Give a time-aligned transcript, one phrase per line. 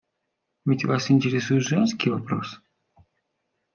[0.65, 2.59] Ведь вас интересует женский вопрос?